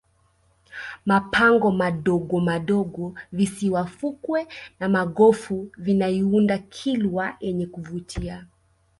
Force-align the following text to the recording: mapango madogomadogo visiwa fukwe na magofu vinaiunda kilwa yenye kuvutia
mapango 1.05 1.71
madogomadogo 1.71 3.13
visiwa 3.31 3.85
fukwe 3.87 4.47
na 4.79 4.89
magofu 4.89 5.71
vinaiunda 5.77 6.57
kilwa 6.57 7.37
yenye 7.39 7.65
kuvutia 7.65 8.45